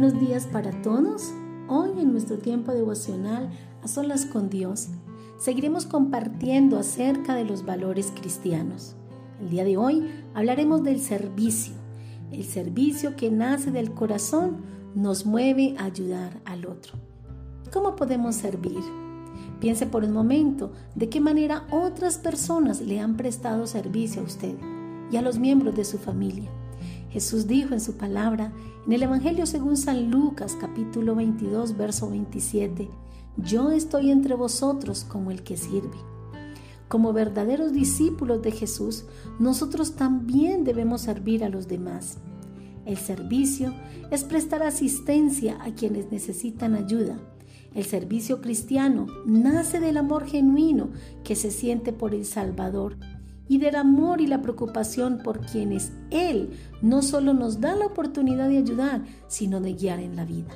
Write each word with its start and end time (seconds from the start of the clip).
Buenos 0.00 0.20
días 0.20 0.46
para 0.46 0.70
todos. 0.80 1.32
Hoy 1.66 1.90
en 2.00 2.12
nuestro 2.12 2.38
tiempo 2.38 2.70
devocional 2.70 3.50
a 3.82 3.88
solas 3.88 4.26
con 4.26 4.48
Dios 4.48 4.90
seguiremos 5.40 5.86
compartiendo 5.86 6.78
acerca 6.78 7.34
de 7.34 7.44
los 7.44 7.66
valores 7.66 8.12
cristianos. 8.14 8.94
El 9.40 9.50
día 9.50 9.64
de 9.64 9.76
hoy 9.76 10.08
hablaremos 10.34 10.84
del 10.84 11.00
servicio. 11.00 11.74
El 12.30 12.44
servicio 12.44 13.16
que 13.16 13.32
nace 13.32 13.72
del 13.72 13.92
corazón 13.92 14.58
nos 14.94 15.26
mueve 15.26 15.74
a 15.78 15.86
ayudar 15.86 16.40
al 16.44 16.66
otro. 16.66 16.92
¿Cómo 17.72 17.96
podemos 17.96 18.36
servir? 18.36 18.78
Piense 19.58 19.86
por 19.86 20.04
un 20.04 20.12
momento 20.12 20.70
de 20.94 21.08
qué 21.08 21.20
manera 21.20 21.66
otras 21.72 22.18
personas 22.18 22.80
le 22.82 23.00
han 23.00 23.16
prestado 23.16 23.66
servicio 23.66 24.22
a 24.22 24.26
usted 24.26 24.54
y 25.10 25.16
a 25.16 25.22
los 25.22 25.40
miembros 25.40 25.74
de 25.74 25.84
su 25.84 25.98
familia. 25.98 26.48
Jesús 27.10 27.46
dijo 27.46 27.72
en 27.74 27.80
su 27.80 27.96
palabra, 27.96 28.52
en 28.86 28.92
el 28.92 29.02
Evangelio 29.02 29.46
según 29.46 29.76
San 29.76 30.10
Lucas 30.10 30.56
capítulo 30.60 31.14
22, 31.14 31.76
verso 31.76 32.10
27, 32.10 32.88
Yo 33.38 33.70
estoy 33.70 34.10
entre 34.10 34.34
vosotros 34.34 35.04
como 35.04 35.30
el 35.30 35.42
que 35.42 35.56
sirve. 35.56 35.96
Como 36.88 37.12
verdaderos 37.12 37.72
discípulos 37.72 38.42
de 38.42 38.50
Jesús, 38.50 39.04
nosotros 39.38 39.94
también 39.94 40.64
debemos 40.64 41.02
servir 41.02 41.44
a 41.44 41.48
los 41.48 41.66
demás. 41.66 42.18
El 42.84 42.96
servicio 42.96 43.74
es 44.10 44.24
prestar 44.24 44.62
asistencia 44.62 45.58
a 45.62 45.74
quienes 45.74 46.10
necesitan 46.10 46.74
ayuda. 46.74 47.18
El 47.74 47.84
servicio 47.84 48.40
cristiano 48.40 49.06
nace 49.26 49.80
del 49.80 49.98
amor 49.98 50.26
genuino 50.26 50.88
que 51.24 51.36
se 51.36 51.50
siente 51.50 51.92
por 51.92 52.14
el 52.14 52.24
Salvador 52.24 52.96
y 53.48 53.58
del 53.58 53.76
amor 53.76 54.20
y 54.20 54.26
la 54.26 54.42
preocupación 54.42 55.20
por 55.24 55.40
quienes 55.40 55.92
Él 56.10 56.50
no 56.82 57.02
solo 57.02 57.32
nos 57.32 57.60
da 57.60 57.74
la 57.74 57.86
oportunidad 57.86 58.48
de 58.48 58.58
ayudar, 58.58 59.02
sino 59.26 59.60
de 59.60 59.74
guiar 59.74 60.00
en 60.00 60.16
la 60.16 60.24
vida. 60.24 60.50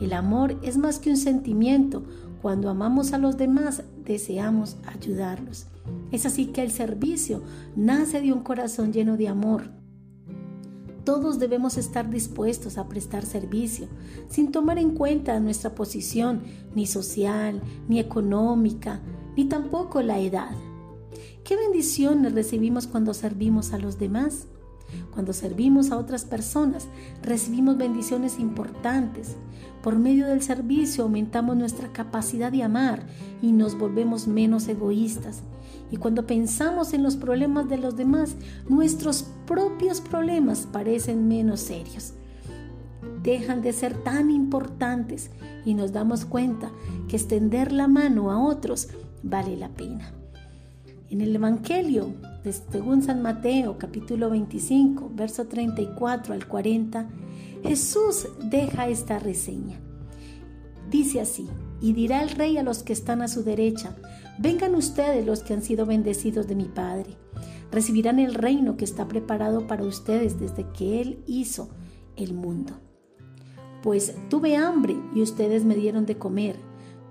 El 0.00 0.14
amor 0.14 0.58
es 0.62 0.78
más 0.78 0.98
que 0.98 1.10
un 1.10 1.16
sentimiento. 1.16 2.04
Cuando 2.40 2.70
amamos 2.70 3.12
a 3.12 3.18
los 3.18 3.36
demás, 3.36 3.82
deseamos 4.04 4.76
ayudarlos. 4.86 5.66
Es 6.10 6.24
así 6.24 6.46
que 6.46 6.62
el 6.62 6.70
servicio 6.70 7.42
nace 7.76 8.20
de 8.22 8.32
un 8.32 8.40
corazón 8.40 8.92
lleno 8.92 9.18
de 9.18 9.28
amor. 9.28 9.70
Todos 11.04 11.38
debemos 11.38 11.76
estar 11.76 12.08
dispuestos 12.08 12.78
a 12.78 12.88
prestar 12.88 13.26
servicio, 13.26 13.88
sin 14.28 14.52
tomar 14.52 14.78
en 14.78 14.94
cuenta 14.94 15.38
nuestra 15.40 15.74
posición, 15.74 16.42
ni 16.74 16.86
social, 16.86 17.60
ni 17.88 17.98
económica, 17.98 19.00
ni 19.36 19.46
tampoco 19.46 20.02
la 20.02 20.18
edad. 20.18 20.54
¿Qué 21.44 21.56
bendiciones 21.56 22.32
recibimos 22.32 22.86
cuando 22.86 23.14
servimos 23.14 23.72
a 23.72 23.78
los 23.78 23.98
demás? 23.98 24.46
Cuando 25.12 25.32
servimos 25.32 25.90
a 25.90 25.98
otras 25.98 26.24
personas, 26.24 26.88
recibimos 27.22 27.76
bendiciones 27.76 28.38
importantes. 28.38 29.36
Por 29.82 29.98
medio 29.98 30.26
del 30.26 30.42
servicio 30.42 31.04
aumentamos 31.04 31.56
nuestra 31.56 31.92
capacidad 31.92 32.52
de 32.52 32.62
amar 32.62 33.02
y 33.40 33.52
nos 33.52 33.78
volvemos 33.78 34.26
menos 34.26 34.68
egoístas. 34.68 35.42
Y 35.90 35.96
cuando 35.96 36.26
pensamos 36.26 36.92
en 36.92 37.02
los 37.02 37.16
problemas 37.16 37.68
de 37.68 37.78
los 37.78 37.96
demás, 37.96 38.36
nuestros 38.68 39.24
propios 39.46 40.00
problemas 40.00 40.68
parecen 40.70 41.28
menos 41.28 41.60
serios. 41.60 42.14
Dejan 43.22 43.62
de 43.62 43.72
ser 43.72 43.94
tan 44.02 44.30
importantes 44.30 45.30
y 45.64 45.74
nos 45.74 45.92
damos 45.92 46.24
cuenta 46.24 46.70
que 47.08 47.16
extender 47.16 47.72
la 47.72 47.88
mano 47.88 48.30
a 48.30 48.42
otros 48.42 48.88
vale 49.22 49.56
la 49.56 49.68
pena. 49.68 50.19
En 51.10 51.20
el 51.20 51.34
Evangelio, 51.34 52.14
según 52.70 53.02
San 53.02 53.20
Mateo, 53.20 53.78
capítulo 53.78 54.30
25, 54.30 55.10
verso 55.12 55.48
34 55.48 56.34
al 56.34 56.46
40, 56.46 57.08
Jesús 57.64 58.28
deja 58.44 58.86
esta 58.86 59.18
reseña. 59.18 59.80
Dice 60.88 61.20
así, 61.20 61.48
y 61.80 61.94
dirá 61.94 62.22
el 62.22 62.30
rey 62.30 62.58
a 62.58 62.62
los 62.62 62.84
que 62.84 62.92
están 62.92 63.22
a 63.22 63.28
su 63.28 63.42
derecha, 63.42 63.96
vengan 64.38 64.76
ustedes 64.76 65.26
los 65.26 65.42
que 65.42 65.52
han 65.52 65.62
sido 65.62 65.84
bendecidos 65.84 66.46
de 66.46 66.54
mi 66.54 66.66
Padre, 66.66 67.16
recibirán 67.72 68.20
el 68.20 68.32
reino 68.32 68.76
que 68.76 68.84
está 68.84 69.08
preparado 69.08 69.66
para 69.66 69.82
ustedes 69.82 70.38
desde 70.38 70.64
que 70.70 71.00
Él 71.00 71.24
hizo 71.26 71.70
el 72.14 72.34
mundo. 72.34 72.74
Pues 73.82 74.14
tuve 74.28 74.54
hambre 74.54 74.96
y 75.12 75.22
ustedes 75.22 75.64
me 75.64 75.74
dieron 75.74 76.06
de 76.06 76.18
comer, 76.18 76.54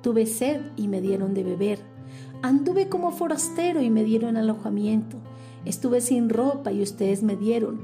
tuve 0.02 0.26
sed 0.26 0.62
y 0.78 0.88
me 0.88 1.02
dieron 1.02 1.34
de 1.34 1.44
beber 1.44 1.99
Anduve 2.42 2.88
como 2.88 3.12
forastero 3.12 3.82
y 3.82 3.90
me 3.90 4.06
dieron 4.06 4.38
alojamiento. 4.38 5.18
Estuve 5.66 6.00
sin 6.00 6.30
ropa 6.30 6.72
y 6.72 6.82
ustedes 6.82 7.22
me 7.22 7.36
dieron. 7.36 7.82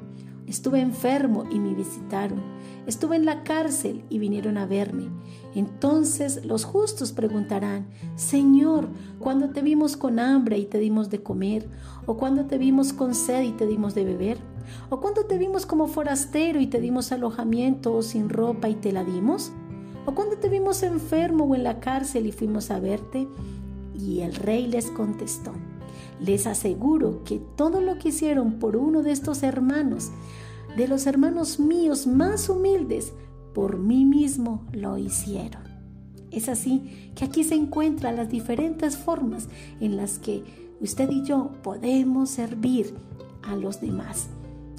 Estuve 0.47 0.79
enfermo 0.79 1.43
y 1.51 1.59
me 1.59 1.73
visitaron. 1.73 2.41
Estuve 2.87 3.17
en 3.17 3.25
la 3.25 3.43
cárcel 3.43 4.05
y 4.09 4.17
vinieron 4.19 4.57
a 4.57 4.65
verme. 4.65 5.09
Entonces 5.55 6.45
los 6.45 6.63
justos 6.63 7.11
preguntarán, 7.11 7.87
Señor, 8.15 8.87
¿cuándo 9.19 9.49
te 9.49 9.61
vimos 9.61 9.97
con 9.97 10.19
hambre 10.19 10.57
y 10.57 10.65
te 10.65 10.79
dimos 10.79 11.09
de 11.09 11.21
comer? 11.21 11.67
¿O 12.05 12.15
cuándo 12.15 12.45
te 12.45 12.57
vimos 12.57 12.93
con 12.93 13.13
sed 13.13 13.41
y 13.41 13.51
te 13.51 13.65
dimos 13.65 13.93
de 13.93 14.05
beber? 14.05 14.37
¿O 14.89 15.01
cuándo 15.01 15.25
te 15.25 15.37
vimos 15.37 15.65
como 15.65 15.87
forastero 15.87 16.61
y 16.61 16.67
te 16.67 16.79
dimos 16.79 17.11
alojamiento 17.11 17.93
o 17.93 18.01
sin 18.01 18.29
ropa 18.29 18.69
y 18.69 18.75
te 18.75 18.93
la 18.93 19.03
dimos? 19.03 19.51
¿O 20.05 20.13
cuándo 20.13 20.37
te 20.37 20.47
vimos 20.47 20.81
enfermo 20.83 21.43
o 21.43 21.55
en 21.55 21.63
la 21.63 21.81
cárcel 21.81 22.27
y 22.27 22.31
fuimos 22.31 22.71
a 22.71 22.79
verte? 22.79 23.27
Y 23.99 24.21
el 24.21 24.35
rey 24.35 24.67
les 24.67 24.91
contestó, 24.91 25.53
les 26.19 26.47
aseguro 26.47 27.23
que 27.23 27.39
todo 27.55 27.81
lo 27.81 27.97
que 27.97 28.09
hicieron 28.09 28.59
por 28.59 28.75
uno 28.75 29.03
de 29.03 29.11
estos 29.11 29.43
hermanos, 29.43 30.11
de 30.75 30.87
los 30.87 31.07
hermanos 31.07 31.59
míos 31.59 32.07
más 32.07 32.49
humildes, 32.49 33.13
por 33.53 33.77
mí 33.77 34.05
mismo 34.05 34.65
lo 34.73 34.97
hicieron. 34.97 35.63
Es 36.31 36.49
así 36.49 37.11
que 37.15 37.23
aquí 37.23 37.43
se 37.45 37.55
encuentran 37.55 38.17
las 38.17 38.29
diferentes 38.29 38.97
formas 38.97 39.47
en 39.79 39.95
las 39.95 40.19
que 40.19 40.43
usted 40.81 41.09
y 41.09 41.23
yo 41.23 41.51
podemos 41.63 42.29
servir 42.29 42.93
a 43.41 43.55
los 43.55 43.79
demás, 43.79 44.27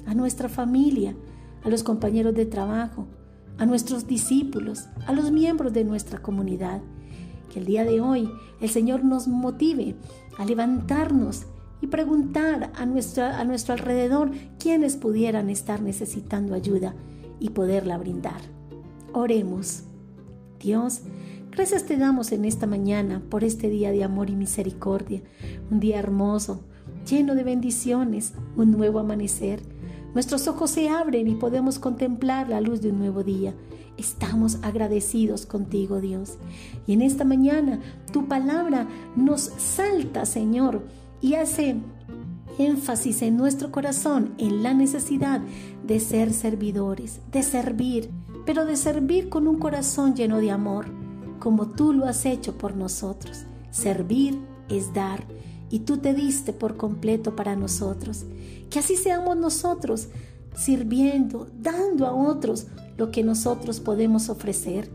a 0.05 0.13
nuestra 0.13 0.49
familia, 0.49 1.15
a 1.63 1.69
los 1.69 1.81
compañeros 1.83 2.35
de 2.35 2.45
trabajo, 2.45 3.07
a 3.57 3.65
nuestros 3.65 4.05
discípulos, 4.05 4.85
a 5.07 5.13
los 5.13 5.31
miembros 5.31 5.73
de 5.73 5.83
nuestra 5.83 6.19
comunidad 6.21 6.81
que 7.47 7.59
el 7.59 7.65
día 7.65 7.83
de 7.83 8.01
hoy 8.01 8.29
el 8.61 8.69
Señor 8.69 9.03
nos 9.03 9.27
motive 9.27 9.95
a 10.37 10.45
levantarnos 10.45 11.45
y 11.81 11.87
preguntar 11.87 12.71
a, 12.75 12.81
a 12.81 12.85
nuestro 13.45 13.73
alrededor 13.73 14.31
quiénes 14.59 14.95
pudieran 14.95 15.49
estar 15.49 15.81
necesitando 15.81 16.55
ayuda 16.55 16.95
y 17.39 17.49
poderla 17.49 17.97
brindar. 17.97 18.41
Oremos. 19.13 19.83
Dios, 20.59 21.01
gracias 21.51 21.85
te 21.85 21.97
damos 21.97 22.31
en 22.31 22.45
esta 22.45 22.65
mañana 22.65 23.21
por 23.29 23.43
este 23.43 23.69
día 23.69 23.91
de 23.91 24.03
amor 24.03 24.29
y 24.29 24.35
misericordia, 24.35 25.21
un 25.69 25.79
día 25.79 25.99
hermoso, 25.99 26.63
lleno 27.07 27.35
de 27.35 27.43
bendiciones, 27.43 28.33
un 28.55 28.71
nuevo 28.71 28.99
amanecer. 28.99 29.61
Nuestros 30.17 30.47
ojos 30.47 30.71
se 30.71 30.89
abren 30.89 31.27
y 31.27 31.35
podemos 31.35 31.77
contemplar 31.77 32.49
la 32.49 32.59
luz 32.59 32.81
de 32.81 32.89
un 32.89 32.97
nuevo 32.97 33.23
día. 33.23 33.53
Estamos 33.97 34.57
agradecidos 34.63 35.45
contigo, 35.45 36.01
Dios. 36.01 36.37
Y 36.87 36.93
en 36.93 37.03
esta 37.03 37.23
mañana 37.23 37.79
tu 38.11 38.27
palabra 38.27 38.87
nos 39.15 39.41
salta, 39.41 40.25
Señor, 40.25 40.81
y 41.21 41.35
hace 41.35 41.75
énfasis 42.57 43.21
en 43.21 43.37
nuestro 43.37 43.71
corazón 43.71 44.33
en 44.39 44.63
la 44.63 44.73
necesidad 44.73 45.39
de 45.85 45.99
ser 45.99 46.33
servidores, 46.33 47.19
de 47.31 47.43
servir, 47.43 48.09
pero 48.43 48.65
de 48.65 48.75
servir 48.75 49.29
con 49.29 49.47
un 49.47 49.59
corazón 49.59 50.15
lleno 50.15 50.37
de 50.37 50.49
amor, 50.49 50.87
como 51.37 51.67
tú 51.67 51.93
lo 51.93 52.05
has 52.05 52.25
hecho 52.25 52.57
por 52.57 52.75
nosotros. 52.75 53.43
Servir 53.69 54.39
es 54.67 54.95
dar 54.95 55.23
y 55.69 55.79
tú 55.79 55.97
te 55.97 56.13
diste 56.13 56.53
por 56.53 56.77
completo 56.77 57.35
para 57.35 57.55
nosotros. 57.55 58.25
Que 58.69 58.79
así 58.79 58.95
seamos 58.95 59.37
nosotros, 59.37 60.09
sirviendo, 60.55 61.47
dando 61.59 62.05
a 62.05 62.13
otros 62.13 62.67
lo 62.97 63.11
que 63.11 63.23
nosotros 63.23 63.79
podemos 63.79 64.29
ofrecer. 64.29 64.89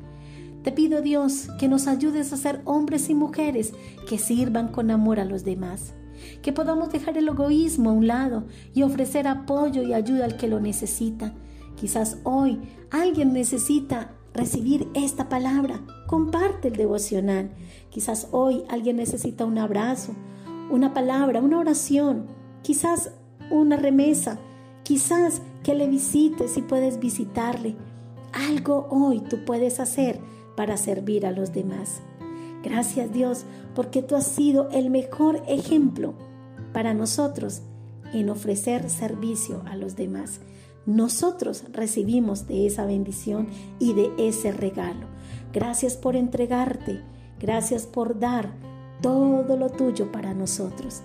Te 0.62 0.72
pido 0.72 1.02
Dios 1.02 1.48
que 1.58 1.68
nos 1.68 1.86
ayudes 1.86 2.32
a 2.32 2.36
ser 2.36 2.60
hombres 2.64 3.10
y 3.10 3.14
mujeres 3.14 3.72
que 4.08 4.18
sirvan 4.18 4.68
con 4.68 4.90
amor 4.90 5.18
a 5.18 5.24
los 5.24 5.44
demás, 5.44 5.92
que 6.40 6.52
podamos 6.52 6.92
dejar 6.92 7.18
el 7.18 7.28
egoísmo 7.28 7.90
a 7.90 7.94
un 7.94 8.06
lado 8.06 8.44
y 8.72 8.82
ofrecer 8.82 9.26
apoyo 9.26 9.82
y 9.82 9.92
ayuda 9.92 10.24
al 10.24 10.36
que 10.36 10.46
lo 10.46 10.60
necesita. 10.60 11.34
Quizás 11.76 12.18
hoy 12.22 12.60
alguien 12.90 13.32
necesita 13.32 14.12
recibir 14.34 14.88
esta 14.94 15.28
palabra. 15.28 15.80
Comparte 16.06 16.68
el 16.68 16.76
devocional. 16.76 17.50
Quizás 17.90 18.28
hoy 18.30 18.62
alguien 18.68 18.96
necesita 18.96 19.44
un 19.44 19.58
abrazo, 19.58 20.14
una 20.72 20.94
palabra, 20.94 21.42
una 21.42 21.58
oración, 21.58 22.26
quizás 22.62 23.12
una 23.50 23.76
remesa, 23.76 24.38
quizás 24.82 25.42
que 25.62 25.74
le 25.74 25.86
visites 25.86 26.56
y 26.56 26.62
puedes 26.62 26.98
visitarle 26.98 27.76
algo 28.32 28.88
hoy 28.90 29.20
tú 29.20 29.44
puedes 29.44 29.78
hacer 29.80 30.18
para 30.56 30.78
servir 30.78 31.26
a 31.26 31.30
los 31.30 31.52
demás. 31.52 32.00
Gracias 32.62 33.12
Dios 33.12 33.44
porque 33.74 34.02
tú 34.02 34.16
has 34.16 34.26
sido 34.26 34.70
el 34.70 34.88
mejor 34.88 35.42
ejemplo 35.46 36.14
para 36.72 36.94
nosotros 36.94 37.60
en 38.14 38.30
ofrecer 38.30 38.88
servicio 38.88 39.62
a 39.66 39.76
los 39.76 39.94
demás. 39.94 40.40
nosotros 40.84 41.64
recibimos 41.72 42.48
de 42.48 42.66
esa 42.66 42.86
bendición 42.86 43.46
y 43.78 43.92
de 43.92 44.10
ese 44.18 44.50
regalo. 44.50 45.06
Gracias 45.52 45.96
por 45.96 46.16
entregarte, 46.16 47.02
gracias 47.38 47.86
por 47.86 48.18
dar 48.18 48.71
todo 49.02 49.56
lo 49.56 49.68
tuyo 49.68 50.10
para 50.10 50.32
nosotros. 50.32 51.02